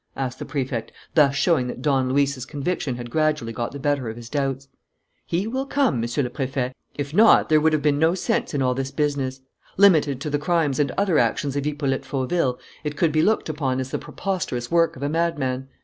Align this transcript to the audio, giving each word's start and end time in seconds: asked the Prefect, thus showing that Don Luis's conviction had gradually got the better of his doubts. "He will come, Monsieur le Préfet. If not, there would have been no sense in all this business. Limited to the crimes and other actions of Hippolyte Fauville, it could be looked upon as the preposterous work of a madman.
asked 0.17 0.39
the 0.39 0.45
Prefect, 0.45 0.91
thus 1.13 1.35
showing 1.35 1.67
that 1.67 1.79
Don 1.83 2.11
Luis's 2.11 2.43
conviction 2.43 2.95
had 2.95 3.11
gradually 3.11 3.53
got 3.53 3.71
the 3.71 3.77
better 3.77 4.09
of 4.09 4.15
his 4.17 4.29
doubts. 4.29 4.67
"He 5.27 5.45
will 5.45 5.67
come, 5.67 6.01
Monsieur 6.01 6.23
le 6.23 6.31
Préfet. 6.31 6.73
If 6.95 7.13
not, 7.13 7.49
there 7.49 7.61
would 7.61 7.71
have 7.71 7.83
been 7.83 7.99
no 7.99 8.15
sense 8.15 8.55
in 8.55 8.63
all 8.63 8.73
this 8.73 8.89
business. 8.89 9.41
Limited 9.77 10.19
to 10.21 10.31
the 10.31 10.39
crimes 10.39 10.79
and 10.79 10.89
other 10.97 11.19
actions 11.19 11.55
of 11.55 11.65
Hippolyte 11.65 12.03
Fauville, 12.03 12.57
it 12.83 12.97
could 12.97 13.11
be 13.11 13.21
looked 13.21 13.47
upon 13.47 13.79
as 13.79 13.91
the 13.91 13.99
preposterous 13.99 14.71
work 14.71 14.95
of 14.95 15.03
a 15.03 15.07
madman. 15.09 15.67